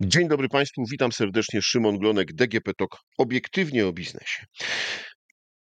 [0.00, 1.62] Dzień dobry Państwu, witam serdecznie.
[1.62, 4.46] Szymon Glonek, DGP TOK, obiektywnie o biznesie.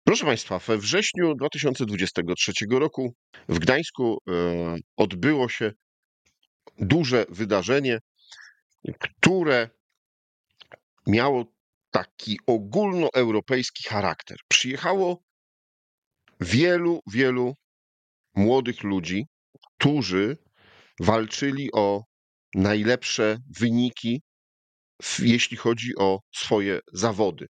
[0.03, 3.13] Proszę Państwa, we wrześniu 2023 roku
[3.49, 4.31] w Gdańsku e,
[4.97, 5.71] odbyło się
[6.79, 7.99] duże wydarzenie,
[8.99, 9.69] które
[11.07, 11.45] miało
[11.91, 14.37] taki ogólnoeuropejski charakter.
[14.47, 15.23] Przyjechało
[16.41, 17.53] wielu, wielu
[18.35, 19.25] młodych ludzi,
[19.77, 20.37] którzy
[20.99, 22.03] walczyli o
[22.55, 24.21] najlepsze wyniki,
[25.19, 27.47] jeśli chodzi o swoje zawody.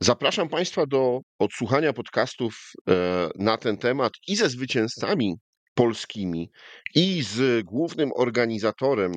[0.00, 5.34] Zapraszam Państwa do odsłuchania podcastów e, na ten temat i ze zwycięzcami
[5.74, 6.50] polskimi,
[6.94, 9.12] i z głównym organizatorem,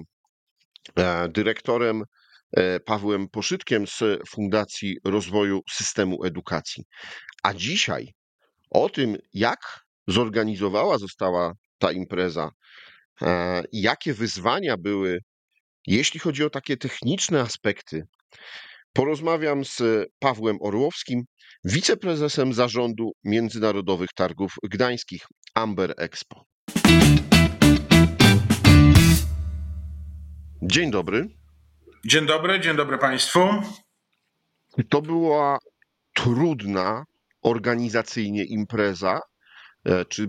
[0.96, 2.04] e, dyrektorem
[2.52, 6.84] e, Pawłem Poszytkiem z Fundacji Rozwoju Systemu Edukacji.
[7.44, 8.14] A dzisiaj
[8.70, 9.60] o tym, jak
[10.08, 12.50] zorganizowała została ta impreza,
[13.72, 15.20] jakie wyzwania były,
[15.88, 18.08] jeśli chodzi o takie techniczne aspekty.
[18.94, 19.82] Porozmawiam z
[20.20, 21.24] Pawłem Orłowskim,
[21.64, 25.22] wiceprezesem zarządu Międzynarodowych Targów Gdańskich
[25.56, 26.46] Amber Expo.
[30.62, 31.28] Dzień dobry.
[32.06, 33.40] Dzień dobry, dzień dobry Państwu.
[34.90, 35.58] To była
[36.14, 37.04] trudna
[37.42, 39.20] organizacyjnie impreza.
[39.86, 40.28] E, czy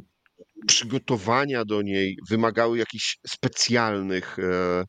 [0.67, 4.84] przygotowania do niej wymagały jakichś specjalnych e,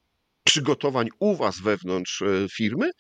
[0.50, 2.92] przygotowań u Was wewnątrz e, firmy,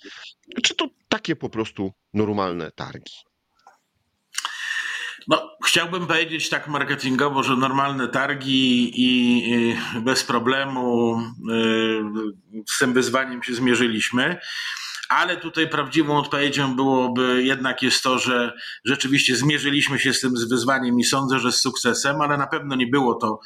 [0.63, 3.13] czy to takie po prostu normalne targi?
[5.27, 11.17] No, chciałbym powiedzieć tak marketingowo, że normalne targi i, bez problemu
[11.51, 14.39] y, z tym wyzwaniem się zmierzyliśmy
[15.09, 18.53] ale tutaj prawdziwą odpowiedzią byłoby jednak jest to, że
[18.85, 22.87] rzeczywiście zmierzyliśmy się z tym wyzwaniem i sądzę, że z sukcesem, ale na pewno nie
[22.87, 23.39] było to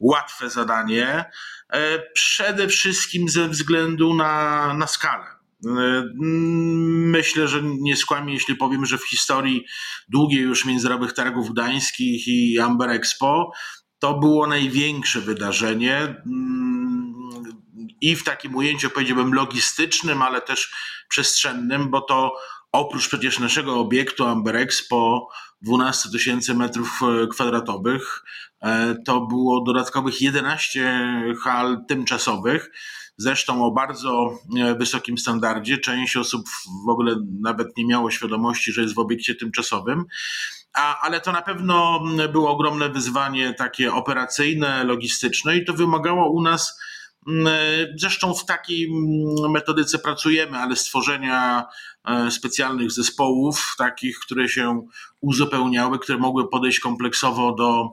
[0.00, 1.24] łatwe zadanie.
[1.72, 5.26] E, przede wszystkim ze względu na, na skalę.
[5.66, 9.64] E, myślę, że nie skłamię, jeśli powiem, że w historii
[10.08, 13.52] długiej już Międzynarodowych Targów Gdańskich i Amber Expo
[13.98, 16.22] to było największe wydarzenie
[18.00, 20.74] i w takim ujęciu powiedziałbym logistycznym, ale też
[21.08, 22.32] przestrzennym, bo to
[22.72, 25.28] oprócz przecież naszego obiektu Amber Expo
[25.62, 28.22] 12 tysięcy metrów e, kwadratowych,
[28.62, 32.70] e, to było dodatkowych 11 hal tymczasowych,
[33.16, 35.78] zresztą o bardzo e, wysokim standardzie.
[35.78, 36.48] Część osób
[36.86, 40.04] w ogóle nawet nie miało świadomości, że jest w obiekcie tymczasowym.
[40.74, 42.00] A, ale to na pewno
[42.32, 46.80] było ogromne wyzwanie takie operacyjne, logistyczne i to wymagało u nas
[47.96, 51.64] zresztą w takiej mm, metodyce pracujemy, ale stworzenia
[52.04, 54.86] e, specjalnych zespołów, takich, które się
[55.20, 57.88] uzupełniały, które mogły podejść kompleksowo do,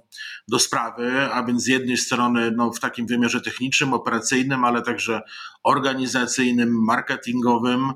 [0.47, 5.22] do sprawy, a więc z jednej strony no, w takim wymiarze technicznym, operacyjnym, ale także
[5.63, 7.94] organizacyjnym, marketingowym.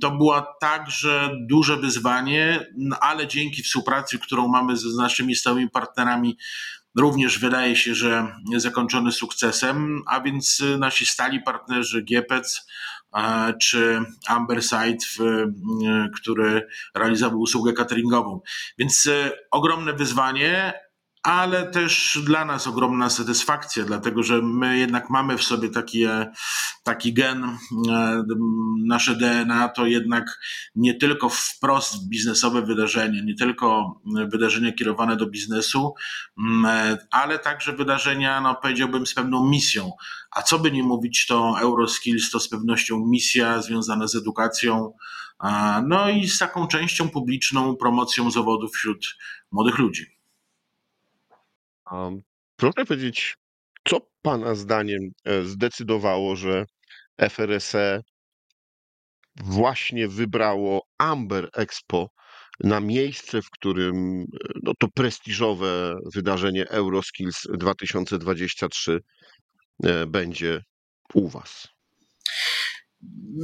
[0.00, 2.66] To była także duże wyzwanie,
[3.00, 6.36] ale dzięki współpracy, którą mamy z naszymi stałymi partnerami
[6.96, 12.66] również wydaje się, że zakończony sukcesem, a więc nasi stali partnerzy GPEC
[13.62, 15.06] czy Amberside,
[16.16, 18.40] który realizował usługę cateringową.
[18.78, 20.72] Więc e, ogromne wyzwanie,
[21.22, 26.32] ale też dla nas ogromna satysfakcja, dlatego że my jednak mamy w sobie taki, e,
[26.84, 27.44] taki gen,
[27.90, 28.22] e,
[28.86, 30.38] nasze DNA to jednak
[30.74, 34.00] nie tylko wprost biznesowe wydarzenie, nie tylko
[34.32, 35.94] wydarzenia kierowane do biznesu,
[36.66, 39.92] e, ale także wydarzenia, no powiedziałbym, z pewną misją.
[40.30, 44.92] A co by nie mówić, to Euroskills to z pewnością misja związana z edukacją,
[45.86, 49.16] no i z taką częścią publiczną, promocją zawodów wśród
[49.52, 50.19] młodych ludzi.
[52.56, 53.36] Proszę powiedzieć,
[53.88, 56.64] co Pana zdaniem e, zdecydowało, że
[57.30, 58.02] FRSE
[59.36, 62.10] właśnie wybrało Amber Expo
[62.60, 64.24] na miejsce, w którym e,
[64.62, 69.00] no, to prestiżowe wydarzenie Euroskills 2023
[69.84, 70.62] e, będzie
[71.14, 71.68] u Was?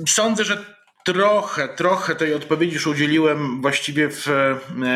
[0.08, 0.76] Sądzę, że
[1.06, 4.26] Trochę, trochę tej odpowiedzi już udzieliłem właściwie w,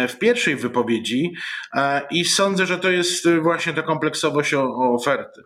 [0.09, 1.33] w pierwszej wypowiedzi
[1.75, 5.43] e, i sądzę, że to jest właśnie ta kompleksowość o, o oferty.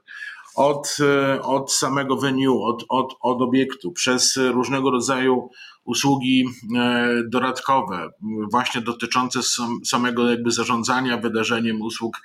[0.56, 0.96] Od,
[1.43, 5.50] od samego venue, od, od, od obiektu, przez różnego rodzaju
[5.84, 6.44] usługi
[6.76, 8.08] e, dodatkowe,
[8.50, 9.40] właśnie dotyczące
[9.84, 12.17] samego jakby zarządzania wydarzeniem, usług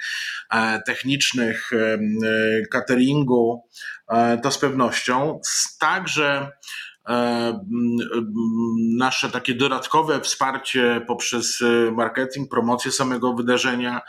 [0.52, 1.72] e, technicznych,
[2.72, 3.64] cateringu,
[4.44, 5.40] to z pewnością.
[5.80, 6.52] Także E,
[8.98, 14.02] nasze takie dodatkowe wsparcie poprzez e, marketing, promocję samego wydarzenia,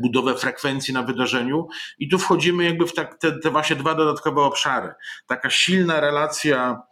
[0.00, 1.66] budowę frekwencji na wydarzeniu.
[1.98, 4.92] I tu wchodzimy jakby w tak, te, te właśnie dwa dodatkowe obszary.
[5.26, 6.82] Taka silna relacja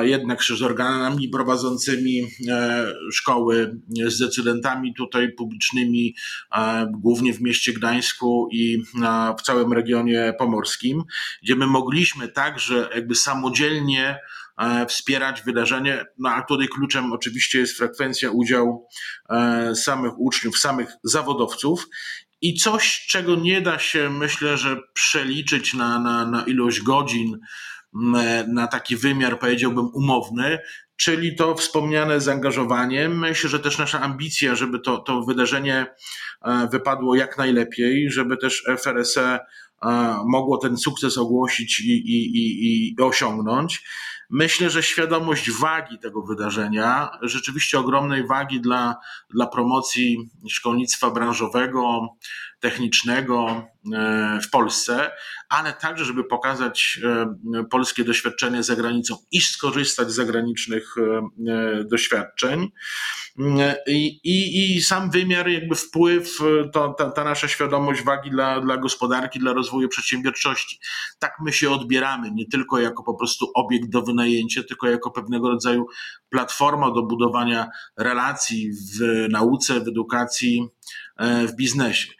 [0.00, 2.26] jednak z organami prowadzącymi
[3.12, 6.14] szkoły, z decydentami tutaj publicznymi,
[6.90, 8.82] głównie w mieście Gdańsku i
[9.38, 11.02] w całym regionie pomorskim,
[11.42, 14.18] gdzie my mogliśmy także jakby samodzielnie e,
[14.88, 16.04] wspierać wydarzenie.
[16.18, 18.88] No a tutaj kluczem oczywiście jest frekwencja, udział
[19.30, 21.86] e, samych uczniów, samych zawodowców.
[22.40, 27.38] I coś, czego nie da się, myślę, że przeliczyć na, na, na ilość godzin,
[28.48, 30.58] na taki wymiar, powiedziałbym, umowny,
[30.96, 33.08] czyli to wspomniane zaangażowanie.
[33.08, 35.86] Myślę, że też nasza ambicja, żeby to, to wydarzenie
[36.44, 39.38] e, wypadło jak najlepiej, żeby też FRSE
[40.26, 43.84] mogło ten sukces ogłosić i, i, i, i osiągnąć.
[44.34, 48.96] Myślę, że świadomość wagi tego wydarzenia, rzeczywiście ogromnej wagi dla,
[49.30, 52.08] dla promocji szkolnictwa branżowego,
[52.62, 55.10] technicznego e, w Polsce,
[55.48, 62.68] ale także, żeby pokazać e, polskie doświadczenie za granicą i skorzystać z zagranicznych e, doświadczeń.
[63.86, 66.38] I, i, i sam wymiar, jakby wpływ,
[66.72, 70.78] to, ta, ta, nasza świadomość wagi dla, dla gospodarki, dla rozwoju przedsiębiorczości.
[71.18, 75.48] Tak my się odbieramy, nie tylko jako po prostu obiekt do wynajęcia, tylko jako pewnego
[75.48, 75.86] rodzaju
[76.30, 80.68] platforma do budowania relacji w nauce, w edukacji,
[81.20, 82.12] w biznesie.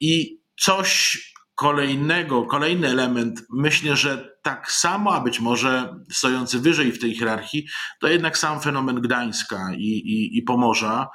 [0.00, 1.18] I coś
[1.54, 7.66] kolejnego, kolejny element, myślę, że tak samo, a być może stojący wyżej w tej hierarchii,
[8.00, 11.08] to jednak sam fenomen Gdańska i, i, i Pomorza.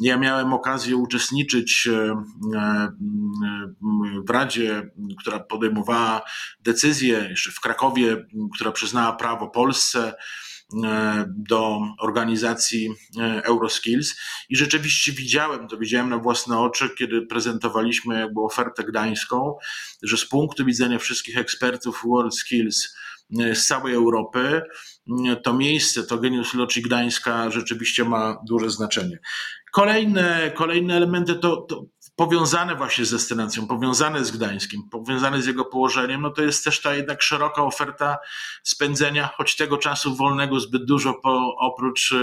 [0.00, 2.22] Ja miałem okazję uczestniczyć e,
[2.56, 2.88] e,
[4.26, 6.22] w Radzie, która podejmowała
[6.60, 10.14] decyzję, jeszcze w Krakowie, która przyznała prawo Polsce
[11.26, 14.16] do organizacji e, Euroskills
[14.48, 19.56] i rzeczywiście widziałem, to widziałem na własne oczy, kiedy prezentowaliśmy jakby ofertę gdańską,
[20.02, 22.96] że z punktu widzenia wszystkich ekspertów World Skills
[23.40, 24.62] e, z całej Europy,
[25.42, 29.18] to miejsce, to Genius Loci Gdańska rzeczywiście ma duże znaczenie.
[29.72, 31.84] Kolejne, kolejne elementy to, to
[32.16, 36.82] powiązane właśnie z destynacją, powiązane z Gdańskim, powiązane z jego położeniem, no to jest też
[36.82, 38.18] ta jednak szeroka oferta
[38.62, 42.14] spędzenia, choć tego czasu wolnego zbyt dużo po, oprócz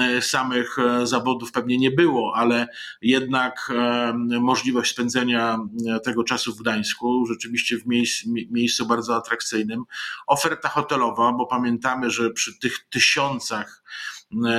[0.00, 2.66] e, samych e, zawodów pewnie nie było, ale
[3.02, 5.58] jednak e, możliwość spędzenia
[6.04, 9.84] tego czasu w Gdańsku, rzeczywiście w miejscu, miejscu bardzo atrakcyjnym.
[10.26, 13.82] Oferta hotelowa, bo pamiętamy, że przy tych tysiącach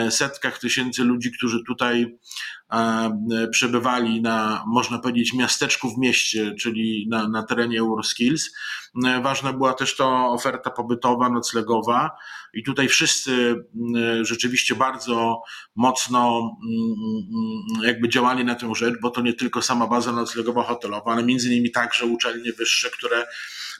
[0.09, 2.17] setkach tysięcy ludzi, którzy tutaj
[3.51, 8.51] przebywali na, można powiedzieć, miasteczku w mieście, czyli na, na terenie Euroskills.
[9.23, 12.11] Ważna była też to oferta pobytowa, noclegowa
[12.53, 13.55] i tutaj wszyscy
[14.21, 15.41] rzeczywiście bardzo
[15.75, 16.51] mocno
[17.83, 21.47] jakby działali na tę rzecz, bo to nie tylko sama baza noclegowa, hotelowa, ale między
[21.47, 23.25] innymi także uczelnie wyższe, które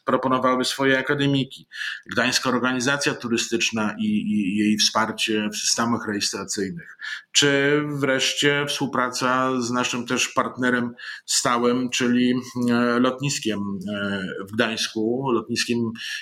[0.05, 1.67] proponowały swoje akademiki.
[2.11, 6.97] Gdańska Organizacja Turystyczna i, i jej wsparcie w systemach rejestracyjnych,
[7.31, 10.93] czy wreszcie współpraca z naszym też partnerem
[11.25, 12.33] stałym, czyli
[12.69, 13.59] e, lotniskiem
[13.93, 15.77] e, w Gdańsku, lotniskiem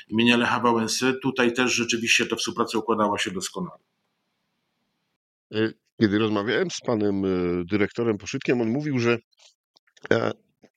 [0.07, 1.13] imienia Lecha Wałęsy.
[1.23, 3.79] Tutaj też rzeczywiście ta współpraca układała się doskonale.
[5.53, 7.23] E, kiedy rozmawiałem z panem
[7.65, 9.17] dyrektorem Poszytkiem, on mówił, że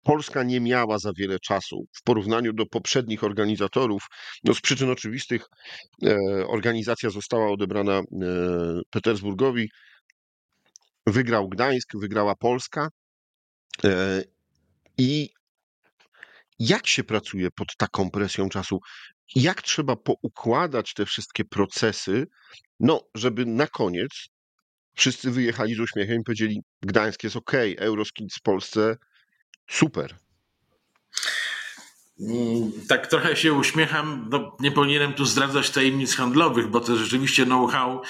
[0.03, 4.07] Polska nie miała za wiele czasu w porównaniu do poprzednich organizatorów.
[4.45, 5.47] No z przyczyn oczywistych
[6.07, 6.17] e,
[6.47, 8.03] organizacja została odebrana e,
[8.91, 9.71] Petersburgowi.
[11.07, 12.89] Wygrał Gdańsk, wygrała Polska.
[13.85, 14.23] E,
[14.99, 15.31] I
[16.59, 18.81] jak się pracuje pod taką presją czasu?
[19.35, 22.27] Jak trzeba poukładać te wszystkie procesy,
[22.81, 24.29] no, żeby na koniec
[24.95, 28.97] wszyscy wyjechali z uśmiechem i powiedzieli: Gdańsk jest ok, Euroskid w Polsce
[29.71, 30.15] Super.
[32.21, 37.45] Mm, tak trochę się uśmiecham, no nie powinienem tu zdradzać tajemnic handlowych, bo to rzeczywiście
[37.45, 38.03] know-how,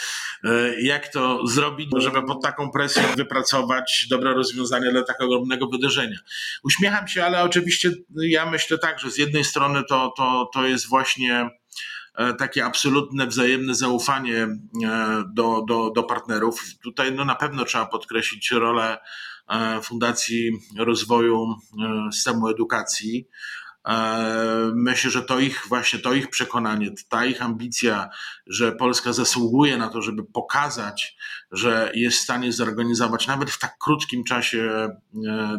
[0.45, 6.19] e, jak to zrobić, żeby pod taką presją wypracować dobre rozwiązania dla tak ogromnego wydarzenia.
[6.65, 10.89] Uśmiecham się, ale oczywiście ja myślę tak, że z jednej strony to, to, to jest
[10.89, 11.51] właśnie
[12.15, 14.59] e, takie absolutne wzajemne zaufanie e,
[15.35, 16.63] do, do, do partnerów.
[16.83, 18.99] Tutaj no, na pewno trzeba podkreślić rolę
[19.83, 23.29] Fundacji Rozwoju e, Systemu Edukacji.
[23.89, 28.09] E, myślę, że to ich właśnie to ich przekonanie, ta ich ambicja,
[28.47, 31.17] że Polska zasługuje na to, żeby pokazać,
[31.53, 34.89] że jest w stanie zorganizować nawet w tak krótkim czasie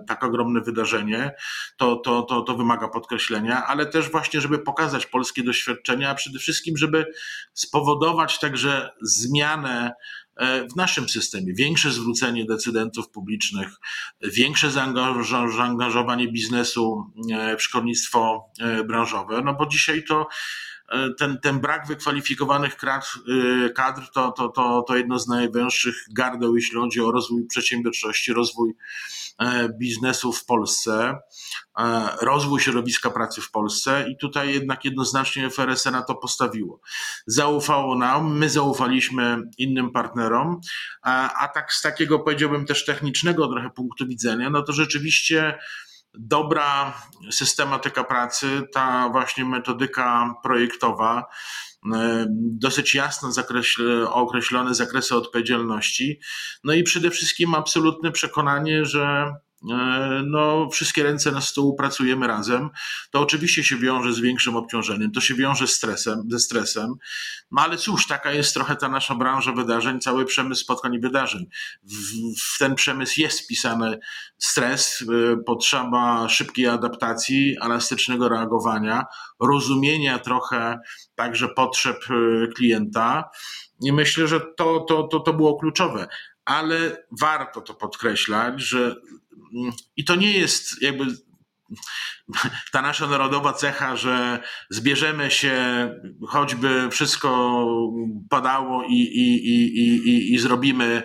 [0.08, 1.36] tak ogromne wydarzenie,
[1.78, 6.40] to, to, to, to wymaga podkreślenia, ale też właśnie, żeby pokazać polskie doświadczenia, a przede
[6.40, 7.06] wszystkim, żeby
[7.54, 9.94] spowodować także zmianę
[10.72, 11.54] w naszym systemie.
[11.54, 13.68] Większe zwrócenie decydentów publicznych,
[14.22, 17.12] większe zaangażowanie biznesu
[17.58, 18.52] w szkolnictwo
[18.86, 20.28] branżowe, no bo dzisiaj to
[21.20, 23.06] ten, ten brak wykwalifikowanych kadr,
[23.76, 28.74] kadr to, to, to, to jedno z najwęższych gardeł, jeśli chodzi o rozwój przedsiębiorczości, rozwój
[29.40, 31.18] E, biznesu w Polsce,
[31.80, 36.80] e, rozwój środowiska pracy w Polsce i tutaj jednak jednoznacznie FRS na to postawiło.
[37.28, 40.62] Zaufało nam, my zaufaliśmy innym partnerom,
[41.02, 45.60] a, a tak z takiego powiedziałbym też technicznego trochę punktu widzenia, no to rzeczywiście
[46.14, 46.94] dobra
[47.32, 51.26] systematyka pracy, ta właśnie metodyka projektowa,
[51.94, 53.32] e, dosyć jasno
[54.10, 56.20] określone zakresy odpowiedzialności,
[56.64, 59.34] no i przede wszystkim absolutne przekonanie, że
[60.26, 62.70] no, wszystkie ręce na stół, pracujemy razem.
[63.12, 66.96] To oczywiście się wiąże z większym obciążeniem, to się wiąże z stresem, ze stresem,
[67.52, 71.46] no ale cóż, taka jest trochę ta nasza branża wydarzeń, cały przemysł spotkań i wydarzeń.
[71.84, 71.96] W,
[72.42, 74.00] w ten przemysł jest wpisany
[74.38, 79.06] stres, e, potrzeba szybkiej adaptacji, elastycznego reagowania,
[79.40, 80.80] rozumienia trochę
[81.16, 83.30] także potrzeb e, klienta.
[83.82, 86.08] I myślę, że to, to, to, to było kluczowe
[86.46, 88.96] ale warto to podkreślać, że
[89.98, 91.06] i to nie jest jakby
[92.72, 94.40] ta nasza narodowa cecha, że
[94.70, 95.90] zbierzemy się,
[96.28, 97.68] choćby wszystko
[98.30, 101.04] padało i, i, i, i, i zrobimy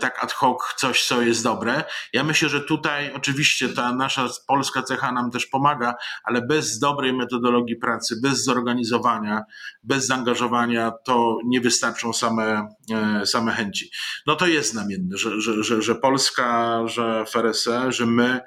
[0.00, 1.84] tak ad hoc coś, co jest dobre.
[2.12, 5.94] Ja myślę, że tutaj oczywiście ta nasza polska cecha nam też pomaga,
[6.24, 9.42] ale bez dobrej metodologii pracy, bez zorganizowania,
[9.82, 13.90] bez zaangażowania, to nie wystarczą same, e, same chęci.
[14.26, 18.40] No to jest znamienne, że, że, że, że Polska, że FRSE, że my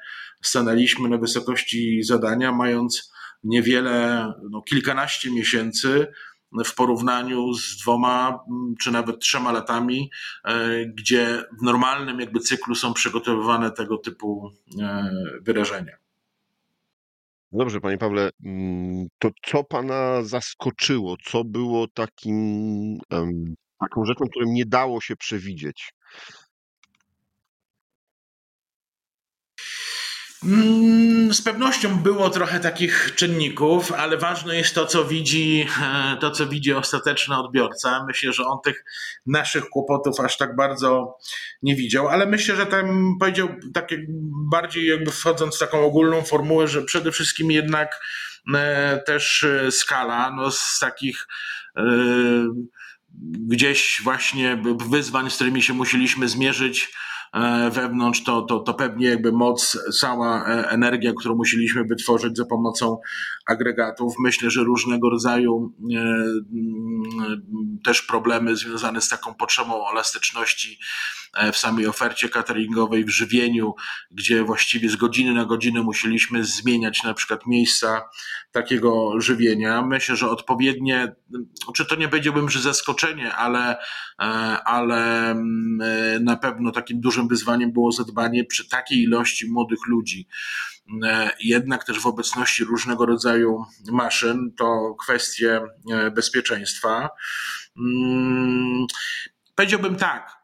[0.48, 3.12] stanęliśmy na wysokości zadania, mając
[3.44, 6.08] niewiele, no kilkanaście miesięcy
[6.66, 8.40] w porównaniu z dwoma
[8.82, 10.12] czy nawet trzema latami,
[10.46, 14.52] e, gdzie w normalnym jakby cyklu są przygotowywane tego typu
[14.82, 15.12] e,
[15.42, 15.98] wyrażenia.
[17.52, 21.18] Dobrze, panie Pawle, mm, to co pana zaskoczyło?
[21.24, 23.00] Co było takim,
[23.80, 25.94] taką rzeczą, którą nie dało się przewidzieć?
[31.32, 36.48] Z pewnością było trochę takich czynników, ale ważne jest to, co widzi, e, to, co
[36.48, 38.06] widzi ostateczny odbiorca.
[38.08, 38.84] Myślę, że on tych
[39.26, 41.18] naszych kłopotów aż tak bardzo
[41.62, 43.90] nie widział, ale myślę, że tam powiedział tak
[44.52, 48.00] bardziej jakby wchodząc w taką ogólną formułę, że przede wszystkim jednak
[48.56, 51.28] e, też e, skala, no z takich
[53.24, 56.90] gdzieś właśnie wyzwań, z którymi się musieliśmy zmierzyć,
[57.72, 62.98] wewnątrz, to, to, to pewnie jakby moc, cała e, energia, którą musieliśmy wytworzyć za pomocą
[63.48, 64.14] agregatów.
[64.20, 66.24] Myślę, że różnego rodzaju e,
[67.84, 70.80] też problemy związane z taką potrzebą elastyczności
[71.54, 73.74] w samej ofercie cateringowej, w żywieniu,
[74.12, 78.10] gdzie właściwie z godziny na godzinę musieliśmy zmieniać na przykład miejsca
[78.52, 79.82] takiego żywienia.
[79.82, 81.16] Myślę, że odpowiednie,
[81.76, 83.78] czy to nie powiedziałbym, że zaskoczenie, ale,
[84.66, 90.28] ale mm, na pewno takim dużym wyzwaniem było zadbanie przy takiej ilości młodych ludzi
[91.04, 97.10] E, jednak też w obecności różnego rodzaju maszyn to kwestie e, bezpieczeństwa.
[97.78, 98.86] Mm,
[99.56, 100.38] powiedziałbym tak.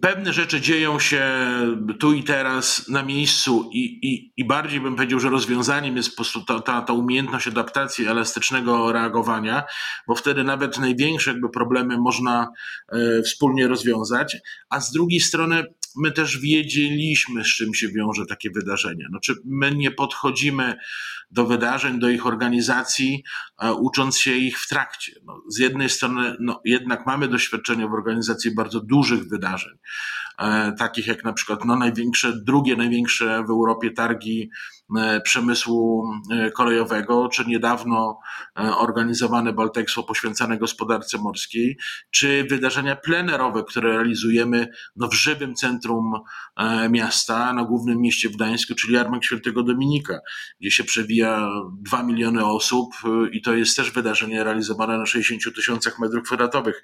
[0.00, 1.22] Pewne rzeczy dzieją się
[2.00, 6.16] tu i teraz na miejscu i, i, i bardziej bym powiedział, że rozwiązaniem jest po
[6.16, 9.64] prostu ta, ta, ta umiejętność adaptacji, elastycznego reagowania,
[10.06, 12.48] bo wtedy nawet największe jakby problemy można
[12.88, 14.36] e, wspólnie rozwiązać,
[14.70, 15.64] a z drugiej strony
[15.96, 19.06] my też wiedzieliśmy, z czym się wiąże takie wydarzenie.
[19.10, 20.76] Znaczy, my nie podchodzimy
[21.30, 23.24] do wydarzeń, do ich organizacji,
[23.78, 25.12] ucząc się ich w trakcie.
[25.24, 29.78] No, z jednej strony, no, jednak mamy doświadczenie w organizacji bardzo dużych wydarzeń, e,
[30.78, 34.50] takich jak na przykład no, największe, drugie największe w Europie targi
[34.96, 38.18] E, przemysłu e, kolejowego, czy niedawno
[38.58, 41.78] e, organizowane Baltexpo poświęcone gospodarce morskiej,
[42.10, 46.12] czy wydarzenia plenerowe, które realizujemy no, w żywym centrum
[46.90, 50.18] miasta, na głównym mieście w Gdańsku, czyli Jarmark Świętego Dominika,
[50.60, 52.94] gdzie się przewija 2 miliony osób
[53.32, 56.82] i to jest też wydarzenie realizowane na 60 tysiącach metrów kwadratowych.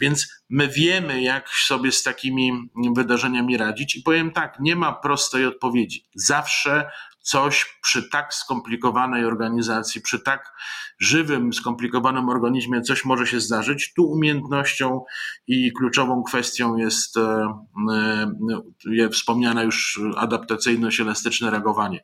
[0.00, 2.52] Więc my wiemy, jak sobie z takimi
[2.96, 6.08] wydarzeniami radzić, i powiem tak: nie ma prostej odpowiedzi.
[6.14, 6.90] Zawsze
[7.24, 10.52] coś przy tak skomplikowanej organizacji, przy tak
[10.98, 13.92] żywym, skomplikowanym organizmie, coś może się zdarzyć.
[13.94, 15.04] Tu umiejętnością
[15.46, 22.02] i kluczową kwestią jest e, wspomniana już adaptacyjność, elastyczne reagowanie.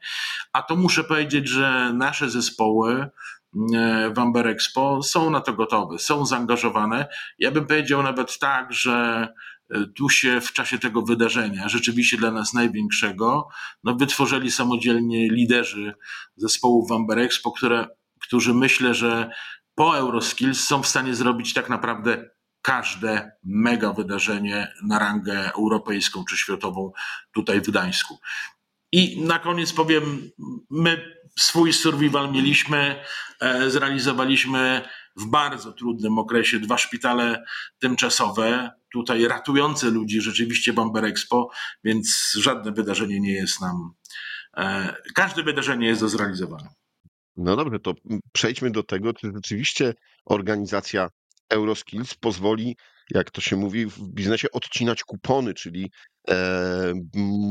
[0.52, 3.10] A to muszę powiedzieć, że nasze zespoły,
[4.14, 7.06] w Amber Expo są na to gotowe, są zaangażowane.
[7.38, 9.28] Ja bym powiedział nawet tak, że
[9.70, 13.48] e, tu się w czasie tego wydarzenia, rzeczywiście dla nas największego,
[13.84, 15.94] no wytworzyli samodzielnie liderzy
[16.36, 17.88] zespołów w Amber Expo, które,
[18.20, 19.30] którzy myślę, że
[19.74, 22.30] po Euroskills są w stanie zrobić tak naprawdę
[22.62, 26.92] każde mega wydarzenie na rangę europejską czy światową
[27.34, 28.18] tutaj w Gdańsku.
[28.92, 30.30] I na koniec powiem,
[30.70, 33.04] my swój survival mieliśmy,
[33.40, 37.44] e, zrealizowaliśmy w bardzo trudnym okresie dwa szpitale
[37.78, 41.50] tymczasowe, tutaj ratujące ludzi rzeczywiście Bamber Expo,
[41.84, 43.94] więc żadne wydarzenie nie jest nam,
[44.56, 46.68] e, każde wydarzenie jest do zrealizowania.
[47.36, 47.94] No dobrze, to
[48.32, 49.94] przejdźmy do tego, czy rzeczywiście
[50.24, 51.08] organizacja
[51.48, 52.76] Euroskills pozwoli,
[53.10, 55.90] jak to się mówi w biznesie, odcinać kupony, czyli
[56.30, 56.92] e,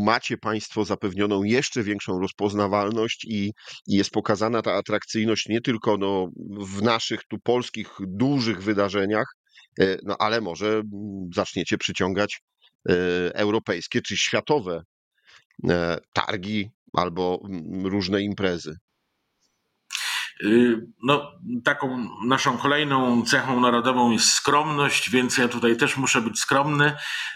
[0.06, 3.54] macie Państwo zapewnioną jeszcze większą rozpoznawalność i,
[3.88, 9.36] jest pokazana ta atrakcyjność nie tylko no, w naszych tu polskich dużych wydarzeniach,
[9.80, 10.82] e, no, ale może
[11.36, 12.42] zaczniecie przyciągać
[12.90, 12.94] e,
[13.36, 14.84] europejskie czy światowe
[16.14, 17.40] targi albo
[17.84, 18.76] różne imprezy.
[20.44, 21.32] Y, no,
[21.64, 26.94] taką naszą kolejną cechą narodową jest skromność, więc ja tutaj też muszę być skromny,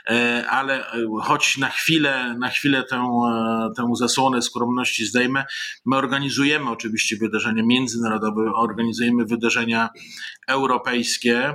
[0.10, 5.46] e, ale e, choć na chwilę, na chwilę tę, e, tę zasłonę skromności zdejmę,
[5.86, 9.90] my organizujemy oczywiście wydarzenia międzynarodowe, organizujemy wydarzenia
[10.48, 11.54] europejskie,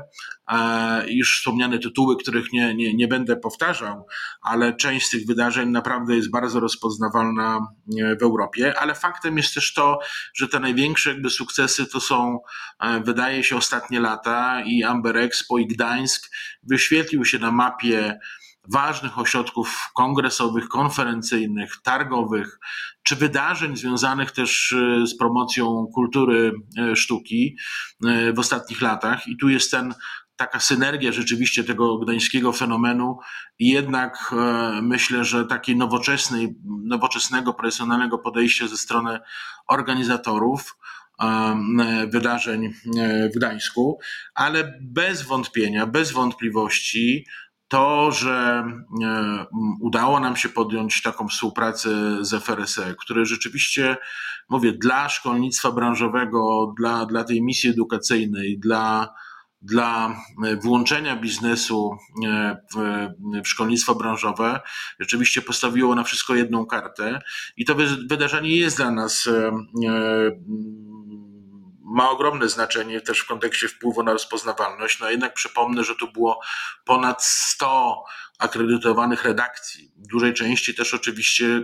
[1.08, 4.06] już wspomniane tytuły, których nie, nie, nie będę powtarzał,
[4.42, 7.60] ale część z tych wydarzeń naprawdę jest bardzo rozpoznawalna
[8.20, 9.98] w Europie, ale faktem jest też to,
[10.34, 12.40] że te największe jakby sukcesy to są,
[12.80, 16.30] e, wydaje się, ostatnie lata i Amber Expo i Gdańsk
[16.62, 18.18] wyświetlił się na mapie
[18.72, 22.58] ważnych ośrodków kongresowych, konferencyjnych, targowych,
[23.02, 27.56] czy wydarzeń związanych też e, z promocją kultury e, sztuki
[28.34, 29.28] w ostatnich latach.
[29.28, 29.94] I tu jest ten
[30.38, 33.18] taka synergia rzeczywiście tego gdańskiego fenomenu.
[33.58, 39.18] I jednak e, myślę, że takiej nowoczesnej, nowoczesnego, profesjonalnego podejścia ze strony
[39.68, 40.76] organizatorów
[41.20, 41.56] e,
[42.12, 42.70] wydarzeń e,
[43.28, 43.98] w Gdańsku,
[44.34, 47.26] ale bez wątpienia, bez wątpliwości
[47.68, 48.64] to, że
[49.80, 53.96] udało nam się podjąć taką współpracę z FRSE, które rzeczywiście,
[54.48, 59.14] mówię, dla szkolnictwa branżowego, dla, dla tej misji edukacyjnej, dla
[59.62, 60.16] dla
[60.46, 63.08] e, włączenia biznesu e, w,
[63.44, 64.60] w szkolnictwo branżowe
[65.00, 67.18] rzeczywiście postawiło na wszystko jedną kartę
[67.56, 67.74] i to
[68.08, 69.52] wydarzenie jest dla nas e,
[71.88, 75.00] ma ogromne znaczenie też w kontekście wpływu na rozpoznawalność.
[75.00, 76.40] No jednak przypomnę, że tu było
[76.84, 78.04] ponad 100
[78.38, 81.62] akredytowanych redakcji, w dużej części też oczywiście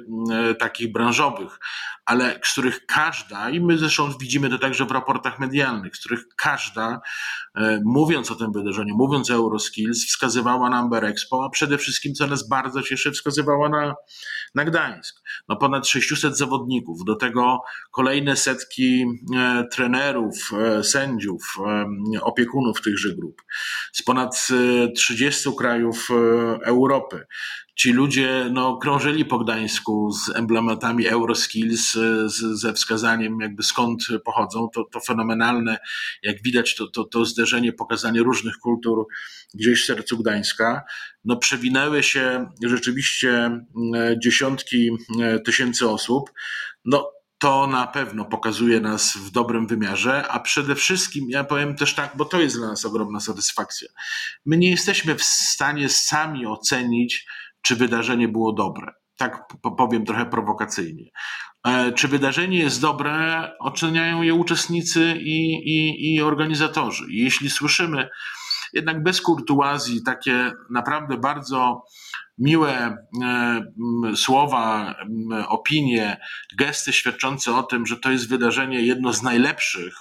[0.59, 1.59] takich branżowych,
[2.07, 6.25] ale z których każda, i my zresztą widzimy to także w raportach medialnych, z których
[6.37, 7.01] każda,
[7.57, 12.15] e, mówiąc o tym wydarzeniu, mówiąc o Euroskills, wskazywała na Amber Expo, a przede wszystkim,
[12.15, 13.95] co nas bardzo cieszy, wskazywała na,
[14.55, 15.23] na Gdańsk.
[15.49, 17.61] No ponad 600 zawodników, do tego
[17.91, 19.05] kolejne setki
[19.37, 21.57] e, trenerów, e, sędziów,
[22.23, 23.43] opiekunów tychże grup,
[24.07, 24.49] ponad
[24.95, 26.09] 30 krajów
[26.64, 27.27] Europy.
[27.77, 31.93] Ci ludzie no, krążyli po Gdańsku z emblematami Euroskills,
[32.27, 34.69] z, ze wskazaniem jakby skąd pochodzą.
[34.75, 35.79] To, to fenomenalne,
[36.23, 39.07] jak widać, to, to, to zderzenie, pokazanie różnych kultur
[39.55, 40.83] gdzieś w sercu Gdańska.
[41.25, 43.61] No, przewinęły się rzeczywiście
[43.95, 44.90] e, dziesiątki
[45.21, 46.31] e, tysięcy osób.
[46.85, 47.11] No,
[47.45, 52.17] to na pewno pokazuje nas w dobrym wymiarze, a przede wszystkim, ja powiem też tak,
[52.17, 53.89] bo to jest dla nas ogromna satysfakcja.
[54.47, 57.27] My nie jesteśmy w stanie sami ocenić,
[57.63, 58.93] czy wydarzenie było dobre.
[59.17, 59.43] Tak
[59.79, 61.11] powiem trochę prowokacyjnie.
[61.67, 67.05] E, czy wydarzenie jest dobre, oceniają je uczestnicy i, i, i organizatorzy.
[67.09, 68.09] Jeśli słyszymy
[68.75, 71.85] jednak bez kurtuazji takie naprawdę bardzo
[72.39, 74.95] miłe e, słowa,
[75.49, 76.21] opinie,
[76.59, 79.95] gesty świadczące o tym, że to jest wydarzenie jedno z najlepszych,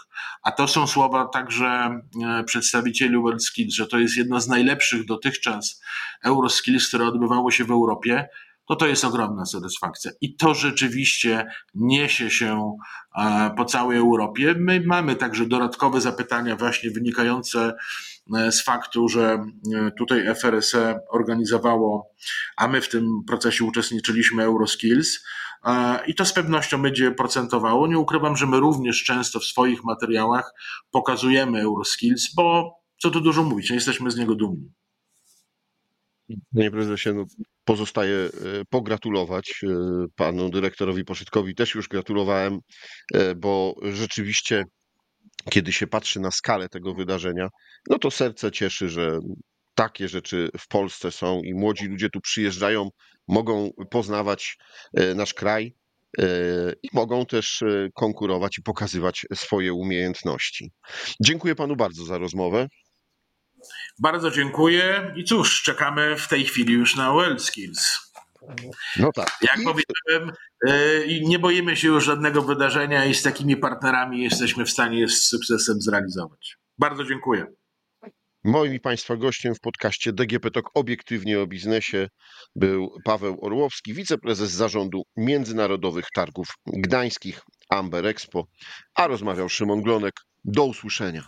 [0.44, 5.82] a to są słowa także e, przedstawicieli WorldSkills, że to jest jedno z najlepszych dotychczas
[6.24, 8.28] Euroskills, które odbywało się w Europie,
[8.68, 10.12] to to jest ogromna satysfakcja.
[10.22, 12.78] I to rzeczywiście niesie się
[13.18, 14.56] e, po całej Europie.
[14.58, 17.74] My mamy także dodatkowe zapytania właśnie wynikające
[18.52, 22.12] z faktu, że e, tutaj FRSE organizowało,
[22.58, 25.24] a my w tym procesie uczestniczyliśmy Euroskills,
[26.08, 27.88] i to z pewnością będzie procentowało.
[27.88, 30.54] Nie ukrywam, że my również często w swoich materiałach
[30.92, 34.72] pokazujemy Euroskills, bo co tu dużo mówić, nie jesteśmy z niego dumni.
[36.56, 37.26] Panie prezesie, no,
[37.66, 38.30] pozostaje e,
[38.70, 39.68] pogratulować e,
[40.16, 41.56] panu dyrektorowi Poszytkowi.
[41.56, 42.60] Też już gratulowałem,
[43.14, 44.64] e, bo rzeczywiście,
[45.50, 47.50] kiedy się patrzy na skalę tego wydarzenia,
[47.90, 49.20] no to serce cieszy, że
[49.76, 52.90] takie rzeczy w Polsce są i młodzi ludzie tu przyjeżdżają,
[53.28, 54.58] mogą poznawać
[55.16, 55.76] nasz kraj
[56.84, 57.64] i mogą też
[57.96, 60.72] konkurować i pokazywać swoje umiejętności.
[61.24, 62.68] Dziękuję panu bardzo za rozmowę.
[64.00, 68.12] Bardzo dziękuję i cóż, czekamy w tej chwili już na WorldSkills.
[69.00, 69.38] No tak.
[69.42, 69.64] Jak I...
[69.64, 70.32] powiedziałem,
[71.22, 75.82] nie boimy się już żadnego wydarzenia i z takimi partnerami jesteśmy w stanie z sukcesem
[75.82, 76.58] zrealizować.
[76.78, 77.46] Bardzo dziękuję.
[78.44, 82.08] Moim i Państwa gościem w podcaście DGP Talk obiektywnie o biznesie
[82.56, 88.46] był Paweł Orłowski, wiceprezes zarządu Międzynarodowych Targów Gdańskich Amber Expo,
[88.96, 90.14] a rozmawiał Szymon Glonek.
[90.46, 91.26] Do usłyszenia.